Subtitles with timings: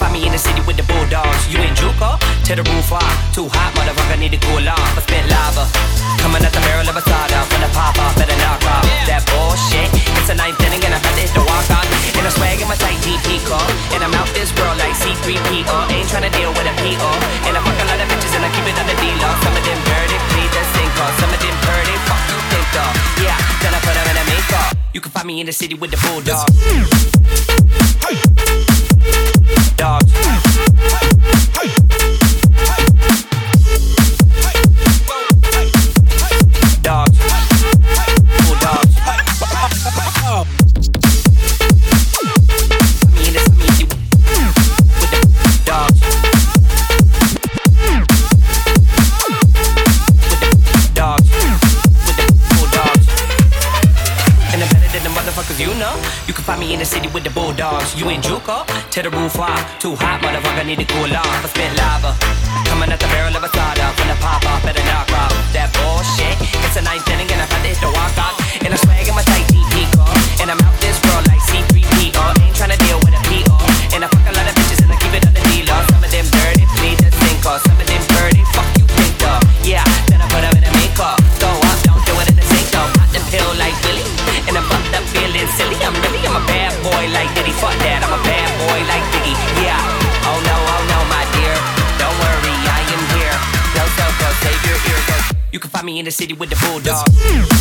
[0.00, 1.44] find me in the city with the bulldogs.
[1.52, 2.16] You in Juco?
[2.48, 3.12] To the roof off.
[3.36, 4.96] Too hot, motherfucker, need to cool off.
[4.96, 5.68] I spit lava.
[6.24, 7.44] Coming at the barrel of a soda.
[7.52, 8.82] When I pop off, better knock off.
[9.04, 9.92] That bullshit.
[10.16, 11.84] It's a ninth inning and I'm about to hit the walk on.
[12.16, 13.62] And I swag in my tight GP car.
[13.92, 15.76] And I'm out this world like C3PO.
[15.92, 17.10] Ain't trying to deal with a PO.
[17.44, 19.34] And I fuck a lot of bitches and I keep it on the D-Law.
[19.44, 21.12] Some of them dirty, please just sink off.
[21.20, 22.92] Some of them dirty, fuck you think of.
[23.20, 24.68] Yeah, then I put them in a makeup.
[24.96, 26.48] You can find me in the city with the bulldogs.
[55.02, 55.94] Than the motherfuckers you know.
[56.26, 57.98] You can find me in the city with the bulldogs.
[57.98, 58.66] You in Juco?
[58.90, 59.78] To the roof off.
[59.78, 61.44] Too hot, motherfucker, need to cool off.
[61.44, 62.16] I spit lava.
[62.68, 63.86] Coming at the barrel of a soda.
[63.98, 65.49] When I pop off, better knock off.
[87.00, 87.52] Boy like Diddy.
[87.52, 89.36] Fuck that, I'm a bad boy like Biggie.
[89.64, 89.80] Yeah.
[90.28, 91.54] Oh no, oh no, my dear.
[91.96, 93.36] Don't worry, I am here.
[93.76, 94.76] No so save your.
[95.08, 97.59] 'cause You can find me in the city with the bulldogs.